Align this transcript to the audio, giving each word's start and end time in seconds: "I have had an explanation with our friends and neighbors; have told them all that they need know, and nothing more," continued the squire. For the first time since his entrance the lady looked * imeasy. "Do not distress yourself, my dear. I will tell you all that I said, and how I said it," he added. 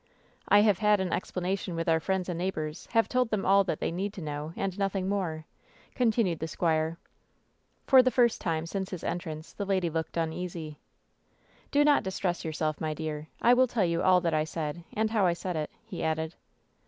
"I 0.49 0.61
have 0.61 0.79
had 0.79 0.99
an 0.99 1.13
explanation 1.13 1.75
with 1.75 1.87
our 1.87 1.99
friends 1.99 2.27
and 2.27 2.39
neighbors; 2.39 2.87
have 2.93 3.07
told 3.07 3.29
them 3.29 3.45
all 3.45 3.63
that 3.65 3.79
they 3.79 3.91
need 3.91 4.17
know, 4.17 4.51
and 4.57 4.75
nothing 4.79 5.07
more," 5.07 5.45
continued 5.93 6.39
the 6.39 6.47
squire. 6.47 6.97
For 7.85 8.01
the 8.01 8.09
first 8.09 8.41
time 8.41 8.65
since 8.65 8.89
his 8.89 9.03
entrance 9.03 9.53
the 9.53 9.63
lady 9.63 9.91
looked 9.91 10.15
* 10.15 10.15
imeasy. 10.17 10.77
"Do 11.69 11.83
not 11.83 12.01
distress 12.01 12.43
yourself, 12.43 12.81
my 12.81 12.95
dear. 12.95 13.27
I 13.43 13.53
will 13.53 13.67
tell 13.67 13.85
you 13.85 14.01
all 14.01 14.21
that 14.21 14.33
I 14.33 14.43
said, 14.43 14.83
and 14.91 15.11
how 15.11 15.27
I 15.27 15.33
said 15.33 15.55
it," 15.55 15.69
he 15.85 16.03
added. 16.03 16.33